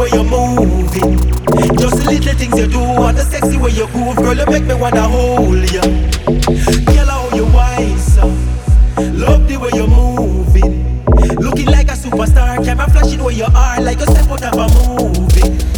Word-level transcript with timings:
way 0.00 0.08
you're 0.12 0.24
moving. 0.24 1.18
Just 1.76 1.96
the 1.98 2.04
little 2.08 2.34
things 2.34 2.58
you 2.58 2.66
do 2.66 2.80
and 2.80 3.16
the 3.16 3.22
sexy 3.22 3.58
way 3.58 3.70
you 3.70 3.86
groove, 3.88 4.16
girl, 4.16 4.34
you 4.34 4.46
make 4.46 4.64
me 4.64 4.74
wanna 4.74 5.02
hold 5.02 5.70
ya. 5.70 5.82
Girl, 6.88 7.06
how 7.06 7.28
you 7.36 7.44
wise, 7.52 8.14
so. 8.14 8.26
love 8.96 9.46
the 9.46 9.58
way 9.60 9.70
you're 9.74 9.86
moving. 9.86 11.04
Looking 11.36 11.66
like 11.66 11.88
a 11.88 11.96
superstar, 11.96 12.64
camera 12.64 12.88
flashing 12.88 13.22
where 13.22 13.34
you 13.34 13.44
are, 13.44 13.80
like 13.80 14.00
a 14.00 14.06
step 14.10 14.30
out 14.30 14.42
of 14.42 14.54
a 14.54 14.66
movie. 14.78 15.69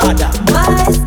harder. 0.00 0.99